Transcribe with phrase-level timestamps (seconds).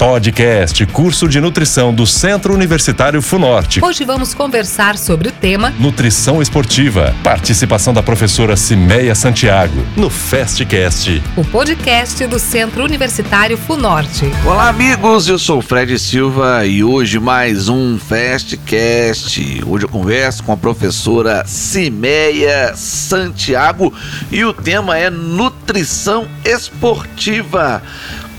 [0.00, 3.84] Podcast, curso de nutrição do Centro Universitário Funorte.
[3.84, 7.14] Hoje vamos conversar sobre o tema Nutrição Esportiva.
[7.22, 11.22] Participação da professora Cimeia Santiago no Fastcast.
[11.36, 14.24] O podcast do Centro Universitário Funorte.
[14.46, 15.28] Olá, amigos.
[15.28, 19.62] Eu sou o Fred Silva e hoje mais um Fastcast.
[19.66, 23.92] Hoje eu converso com a professora Cimeia Santiago
[24.32, 27.82] e o tema é nutrição esportiva.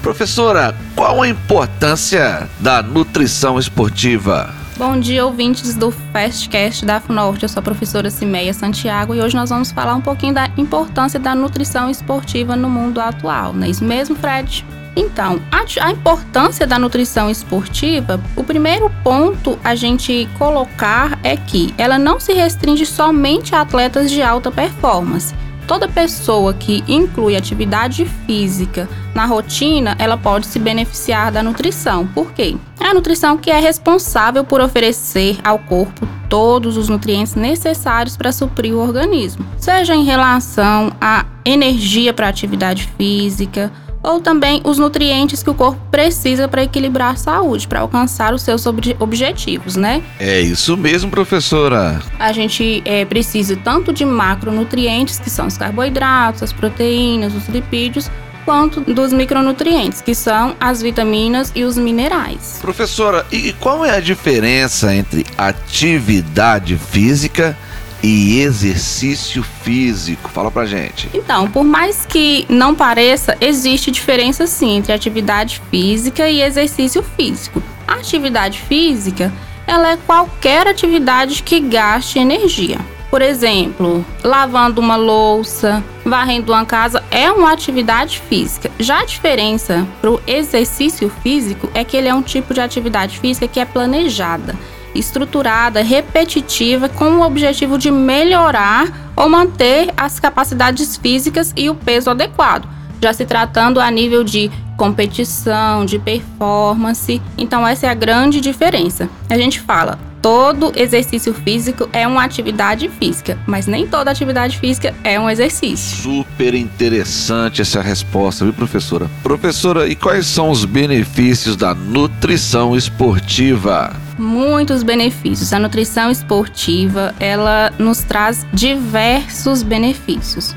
[0.02, 4.52] Professora, qual a importância da nutrição esportiva?
[4.76, 7.44] Bom dia, ouvintes do Fastcast da FNORTE.
[7.44, 11.20] Eu sou a professora Cimeia Santiago e hoje nós vamos falar um pouquinho da importância
[11.20, 13.54] da nutrição esportiva no mundo atual.
[13.54, 14.66] Não é isso mesmo, Fred?
[14.96, 21.76] Então, a, a, importância da nutrição esportiva, o primeiro ponto a gente colocar é que
[21.78, 25.34] ela não se restringe somente a atletas de alta performance
[25.68, 32.08] toda pessoa que inclui atividade física na rotina, ela pode se beneficiar da nutrição.
[32.08, 32.56] Por quê?
[32.80, 38.32] É a nutrição que é responsável por oferecer ao corpo todos os nutrientes necessários para
[38.32, 43.70] suprir o organismo, seja em relação à energia para atividade física,
[44.04, 48.42] ou também os nutrientes que o corpo precisa para equilibrar a saúde, para alcançar os
[48.42, 50.02] seus ob objetivos, né?
[50.20, 52.02] É isso mesmo, professora.
[52.18, 58.10] A gente é, precisa tanto de macronutrientes, que são os carboidratos, as proteínas, os lipídios,
[58.44, 62.58] quanto dos micronutrientes, que são as vitaminas e os minerais.
[62.62, 67.71] Professora, e qual é a diferença entre atividade física e
[68.04, 70.30] e exercício físico.
[70.30, 71.10] Fala pra gente.
[71.14, 77.62] Então, por mais que não pareça, existe diferença sim entre atividade física e exercício físico.
[77.88, 79.32] A atividade física,
[79.68, 82.80] ela é qualquer atividade que gaste energia.
[83.10, 88.72] Por exemplo, lavando uma louça, varrendo uma casa é uma atividade física.
[88.80, 93.20] Já a diferença para o exercício físico é que ele é um tipo de atividade
[93.20, 94.56] física que é planejada
[94.94, 102.10] estruturada, repetitiva, com o objetivo de melhorar ou manter as capacidades físicas e o peso
[102.10, 102.68] adequado,
[103.02, 107.22] já se tratando a nível de competição, de performance.
[107.38, 109.10] Então, essa é a grande diferença.
[109.30, 114.94] A gente fala todo exercício físico é uma atividade física, mas nem toda atividade física
[115.04, 115.98] é um exercício.
[115.98, 119.10] Super interessante essa resposta, viu, professora?
[119.24, 123.94] Professora, e quais são os benefícios da nutrição esportiva?
[124.18, 125.52] Muitos benefícios.
[125.52, 130.56] A nutrição esportiva, ela nos traz diversos benefícios.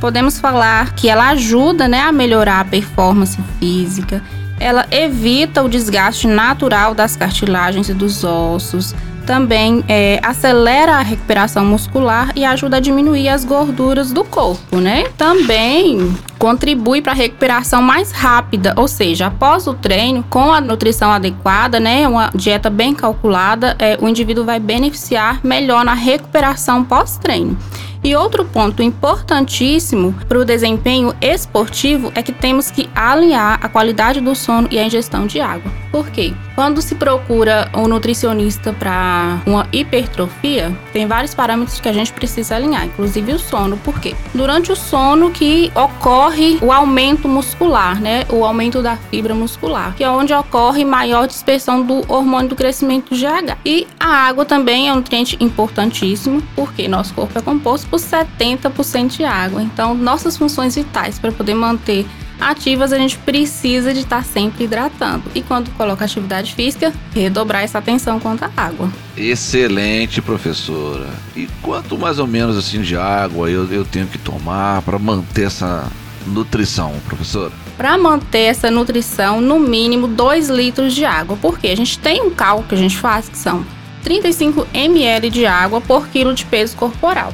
[0.00, 4.22] Podemos falar que ela ajuda, né, a melhorar a performance física,
[4.58, 8.94] ela evita o desgaste natural das cartilagens e dos ossos,
[9.26, 15.08] também é, acelera a recuperação muscular e ajuda a diminuir as gorduras do corpo, né?
[15.18, 21.10] Também contribui para a recuperação mais rápida, ou seja, após o treino, com a nutrição
[21.10, 27.58] adequada, né, uma dieta bem calculada, é, o indivíduo vai beneficiar melhor na recuperação pós-treino.
[28.06, 34.20] E outro ponto importantíssimo para o desempenho esportivo é que temos que alinhar a qualidade
[34.20, 35.72] do sono e a ingestão de água.
[35.90, 36.32] Por quê?
[36.54, 42.56] Quando se procura um nutricionista para uma hipertrofia, tem vários parâmetros que a gente precisa
[42.56, 43.76] alinhar, inclusive o sono.
[43.78, 44.14] Por quê?
[44.34, 48.24] Durante o sono que ocorre o aumento muscular, né?
[48.30, 53.14] O aumento da fibra muscular, que é onde ocorre maior dispersão do hormônio do crescimento
[53.14, 53.58] GH.
[53.64, 59.16] E a água também é um nutriente importantíssimo, porque nosso corpo é composto por 70%
[59.16, 59.62] de água.
[59.62, 62.06] Então, nossas funções vitais para poder manter
[62.40, 65.24] ativas, a gente precisa de estar sempre hidratando.
[65.34, 68.90] E quando coloca atividade física, redobrar essa atenção quanto à água.
[69.16, 71.08] Excelente, professora.
[71.34, 75.46] E quanto mais ou menos assim de água eu, eu tenho que tomar para manter
[75.46, 75.90] essa
[76.26, 77.52] nutrição, professora?
[77.76, 81.38] Para manter essa nutrição, no mínimo 2 litros de água.
[81.40, 83.64] Porque a gente tem um cálculo que a gente faz que são
[84.02, 87.32] 35 ml de água por quilo de peso corporal.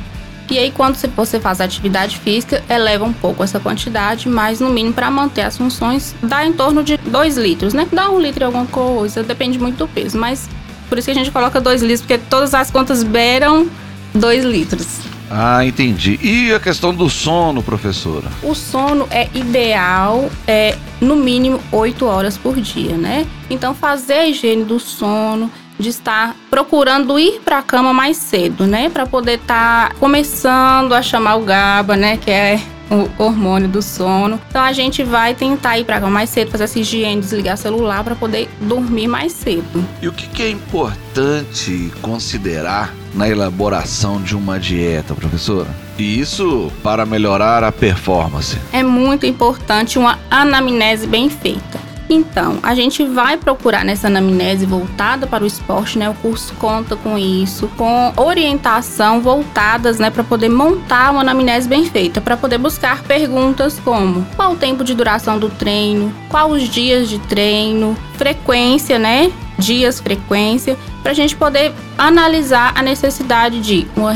[0.52, 4.92] E aí, quando você faz atividade física, eleva um pouco essa quantidade, mas no mínimo
[4.92, 7.88] para manter as funções dá em torno de 2 litros, né?
[7.90, 10.50] Dá um litro e alguma coisa, depende muito do peso, mas
[10.90, 13.66] por isso que a gente coloca 2 litros, porque todas as contas beiram
[14.14, 14.98] 2 litros.
[15.30, 16.20] Ah, entendi.
[16.22, 18.28] E a questão do sono, professora?
[18.42, 23.26] O sono é ideal, é no mínimo 8 horas por dia, né?
[23.48, 28.66] Então, fazer a higiene do sono, de estar procurando ir para a cama mais cedo,
[28.66, 32.60] né, para poder estar tá começando a chamar o GABA, né, que é
[32.90, 34.38] o hormônio do sono.
[34.48, 37.58] Então a gente vai tentar ir para cama mais cedo, fazer essa higiene, desligar o
[37.58, 39.84] celular para poder dormir mais cedo.
[40.00, 45.68] E o que, que é importante considerar na elaboração de uma dieta, professora?
[45.98, 48.58] E isso para melhorar a performance.
[48.72, 51.91] É muito importante uma anamnese bem feita.
[52.12, 56.10] Então, a gente vai procurar nessa anamnese voltada para o esporte, né?
[56.10, 61.86] O curso conta com isso, com orientação voltadas, né, para poder montar uma anamnese bem
[61.86, 66.68] feita, para poder buscar perguntas como: qual o tempo de duração do treino, qual os
[66.68, 69.32] dias de treino, frequência, né?
[69.58, 74.12] Dias, frequência, para a gente poder analisar a necessidade de uma,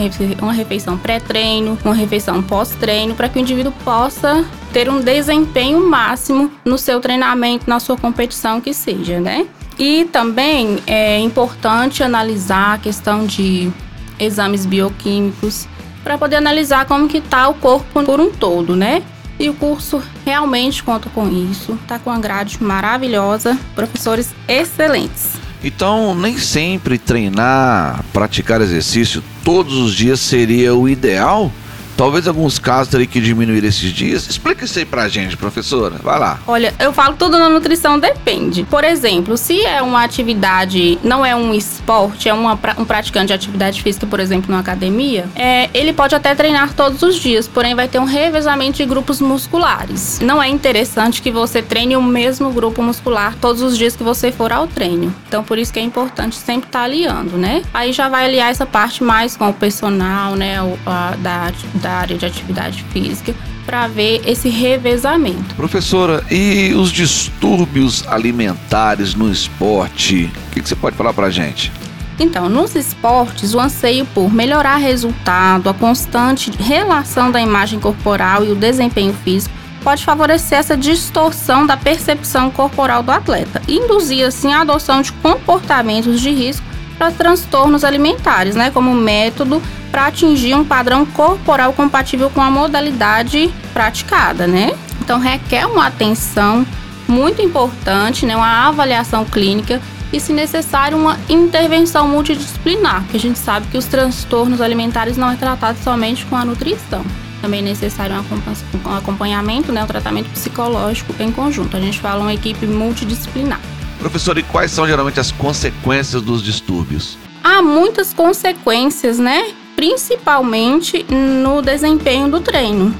[0.52, 4.44] refeição pré-treino, uma refeição pós-treino, para que o indivíduo possa
[4.76, 9.46] ter um desempenho máximo no seu treinamento, na sua competição que seja, né?
[9.78, 13.72] E também é importante analisar a questão de
[14.20, 15.66] exames bioquímicos
[16.04, 19.02] para poder analisar como que está o corpo por um todo, né?
[19.40, 25.36] E o curso realmente conta com isso, tá com uma grade maravilhosa, professores excelentes.
[25.64, 31.50] Então, nem sempre treinar, praticar exercício todos os dias seria o ideal?
[31.96, 34.28] Talvez alguns casos teria que diminuir esses dias.
[34.28, 35.96] Explica isso aí pra gente, professora.
[36.02, 36.38] Vai lá.
[36.46, 38.64] Olha, eu falo tudo na nutrição depende.
[38.64, 43.32] Por exemplo, se é uma atividade, não é um esporte, é uma, um praticante de
[43.32, 47.74] atividade física, por exemplo, numa academia, é, ele pode até treinar todos os dias, porém
[47.74, 50.20] vai ter um revezamento de grupos musculares.
[50.20, 54.30] Não é interessante que você treine o mesmo grupo muscular todos os dias que você
[54.30, 55.14] for ao treino.
[55.26, 57.62] Então, por isso que é importante sempre estar aliando, né?
[57.72, 61.92] Aí já vai aliar essa parte mais com o personal, né, a, da, da da
[61.92, 63.32] área de atividade física
[63.64, 65.54] para ver esse revezamento.
[65.54, 70.30] Professora, e os distúrbios alimentares no esporte?
[70.48, 71.72] O que, que você pode falar para a gente?
[72.18, 78.50] Então, nos esportes, o anseio por melhorar resultado, a constante relação da imagem corporal e
[78.50, 79.54] o desempenho físico
[79.84, 85.12] pode favorecer essa distorção da percepção corporal do atleta e induzir assim a adoção de
[85.12, 86.66] comportamentos de risco
[86.98, 93.52] para transtornos alimentares, né, como método para atingir um padrão corporal compatível com a modalidade
[93.72, 94.72] praticada, né?
[95.00, 96.66] Então requer uma atenção
[97.08, 99.80] muito importante, né, uma avaliação clínica
[100.12, 105.30] e, se necessário, uma intervenção multidisciplinar, porque a gente sabe que os transtornos alimentares não
[105.30, 107.04] é tratado somente com a nutrição.
[107.40, 111.76] Também é necessário um acompanhamento, né, um tratamento psicológico em conjunto.
[111.76, 113.60] A gente fala uma equipe multidisciplinar.
[113.98, 117.18] Professor, e quais são geralmente as consequências dos distúrbios?
[117.42, 119.52] Há muitas consequências, né?
[119.74, 122.94] Principalmente no desempenho do treino.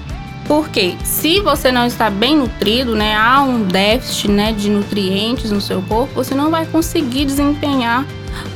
[0.47, 5.61] Porque se você não está bem nutrido, né, há um déficit, né, de nutrientes no
[5.61, 8.07] seu corpo, você não vai conseguir desempenhar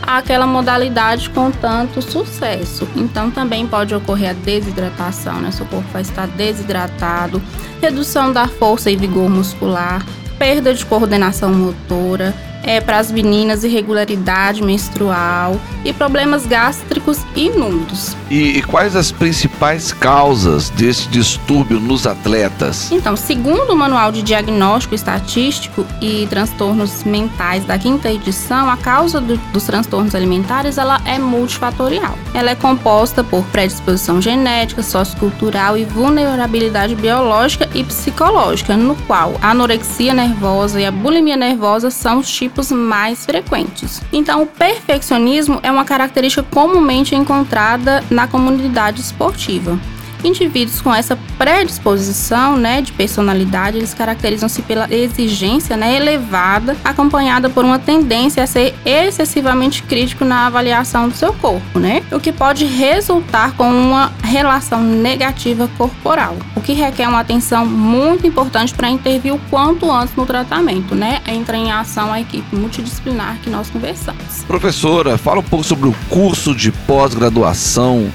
[0.03, 2.87] aquela modalidade com tanto sucesso.
[2.95, 5.51] Então também pode ocorrer a desidratação, né?
[5.51, 7.43] Seu corpo vai estar desidratado,
[7.81, 10.05] redução da força e vigor muscular,
[10.41, 18.17] perda de coordenação motora, é, para as meninas irregularidade menstrual e problemas gástricos inúmeros.
[18.31, 22.93] E, e, quais as principais causas desse distúrbio nos atletas?
[22.93, 29.21] Então, segundo o Manual de Diagnóstico Estatístico e Transtornos Mentais da quinta edição, a causa
[29.21, 32.17] do, dos transtornos alimentares ela é multifatorial.
[32.35, 39.51] Ela é composta por predisposição genética, sociocultural e vulnerabilidade biológica e psicológica, no qual a
[39.51, 44.03] anorexia nervosa e a bulimia nervosa são os tipos tipos mais frequentes.
[44.13, 49.79] Então, o perfeccionismo é uma característica comumente encontrada na comunidade esportiva.
[50.23, 57.65] Indivíduos com essa predisposição né, de personalidade, eles caracterizam-se pela exigência né, elevada, acompanhada por
[57.65, 62.03] uma tendência a ser excessivamente crítico na avaliação do seu corpo, né?
[62.13, 68.27] O que pode resultar com uma relação negativa corporal, o que requer uma atenção muito
[68.27, 71.21] importante para intervir o quanto antes no tratamento, né?
[71.27, 74.45] Entra em ação a equipe multidisciplinar que nós conversamos.
[74.47, 78.11] Professora, fala um pouco sobre o curso de pós-graduação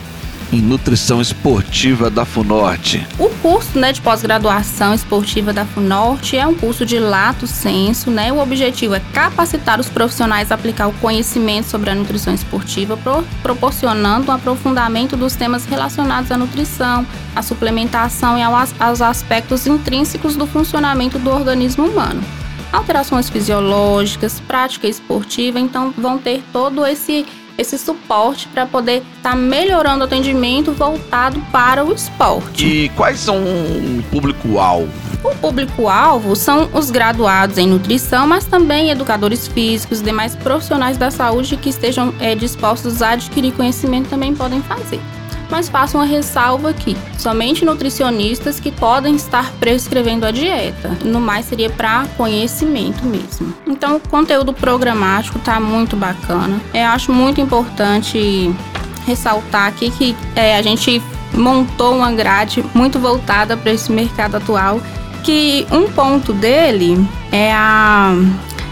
[0.56, 3.06] em nutrição esportiva da FUNORTE.
[3.20, 8.32] O curso né, de pós-graduação esportiva da FUNORTE é um curso de lato senso, né?
[8.32, 13.22] O objetivo é capacitar os profissionais a aplicar o conhecimento sobre a nutrição esportiva, pro,
[13.44, 20.38] proporcionando um aprofundamento dos temas relacionados à nutrição, à suplementação e aos, aos aspectos intrínsecos
[20.38, 22.24] do funcionamento do organismo humano
[22.72, 27.26] alterações fisiológicas, prática esportiva, então vão ter todo esse
[27.58, 32.66] esse suporte para poder estar tá melhorando o atendimento voltado para o esporte.
[32.66, 34.92] E quais são o público-alvo?
[35.24, 41.10] O público-alvo são os graduados em nutrição, mas também educadores físicos e demais profissionais da
[41.10, 45.00] saúde que estejam é, dispostos a adquirir conhecimento também podem fazer
[45.56, 50.98] mas faço uma ressalva aqui: somente nutricionistas que podem estar prescrevendo a dieta.
[51.06, 53.54] No mais seria para conhecimento mesmo.
[53.66, 56.60] Então, o conteúdo programático tá muito bacana.
[56.74, 58.54] Eu acho muito importante
[59.08, 61.02] ressaltar aqui que é, a gente
[61.34, 64.82] montou uma grade muito voltada para esse mercado atual
[65.24, 66.98] que um ponto dele
[67.32, 68.14] é a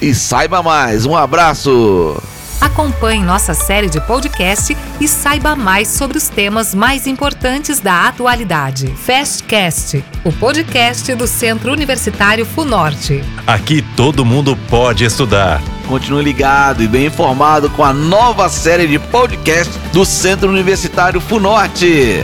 [0.00, 1.04] e saiba mais.
[1.04, 2.22] Um abraço.
[2.60, 8.94] Acompanhe nossa série de podcast e saiba mais sobre os temas mais importantes da atualidade.
[8.94, 13.24] Fastcast, o podcast do Centro Universitário Funorte.
[13.44, 15.60] Aqui todo mundo pode estudar.
[15.86, 22.22] Continue ligado e bem informado com a nova série de podcast do Centro Universitário Funorte.